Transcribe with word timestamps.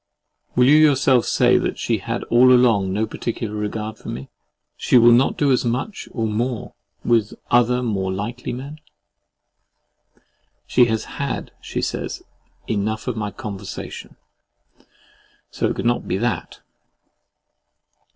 Will 0.55 0.65
you 0.65 0.77
yourself 0.77 1.27
say 1.27 1.59
that 1.59 1.73
if 1.73 1.77
she 1.77 1.99
had 1.99 2.23
all 2.23 2.51
along 2.51 2.91
no 2.91 3.05
particular 3.05 3.53
regard 3.55 3.99
for 3.99 4.09
me, 4.09 4.29
she 4.75 4.97
will 4.97 5.11
not 5.11 5.37
do 5.37 5.51
as 5.51 5.63
much 5.63 6.09
or 6.11 6.25
more 6.25 6.73
with 7.05 7.35
other 7.51 7.83
more 7.83 8.11
likely 8.11 8.51
men? 8.51 8.79
"She 10.65 10.85
has 10.85 11.05
had," 11.05 11.51
she 11.61 11.83
says, 11.83 12.23
"enough 12.67 13.07
of 13.07 13.15
my 13.15 13.29
conversation," 13.29 14.15
so 15.51 15.67
it 15.67 15.75
could 15.75 15.85
not 15.85 16.07
be 16.07 16.17
that! 16.17 16.61